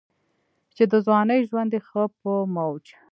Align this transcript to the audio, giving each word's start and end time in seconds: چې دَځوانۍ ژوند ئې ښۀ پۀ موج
چې 0.75 0.83
دَځوانۍ 0.91 1.39
ژوند 1.49 1.71
ئې 1.75 1.79
ښۀ 1.87 2.03
پۀ 2.19 2.33
موج 2.55 2.85